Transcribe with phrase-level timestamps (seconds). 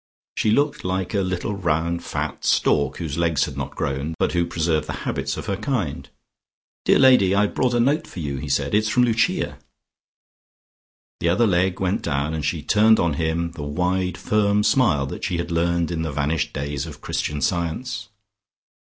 [0.35, 4.47] She looked like a little round fat stork, whose legs had not grown, but who
[4.47, 6.09] preserved the habits of her kind.
[6.85, 9.59] "Dear lady, I've brought a note for you," he said, "it's from Lucia."
[11.19, 15.23] The other leg went down, and she turned on him the wide firm smile that
[15.23, 18.07] she had learned in the vanished days of Christian Science.